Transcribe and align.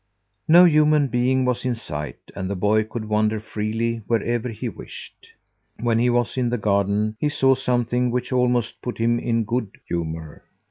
No 0.47 0.65
human 0.65 1.09
being 1.09 1.45
was 1.45 1.63
in 1.63 1.75
sight 1.75 2.17
and 2.35 2.49
the 2.49 2.55
boy 2.55 2.85
could 2.85 3.05
wander 3.05 3.39
freely 3.39 3.97
wherever 4.07 4.49
he 4.49 4.67
wished. 4.67 5.31
When 5.79 5.99
he 5.99 6.09
was 6.09 6.37
in 6.37 6.49
the 6.49 6.57
garden 6.57 7.15
he 7.19 7.29
saw 7.29 7.53
something 7.53 8.09
which 8.09 8.31
almost 8.33 8.81
put 8.81 8.97
him 8.97 9.19
in 9.19 9.43
good 9.43 9.79
humour. 9.87 10.43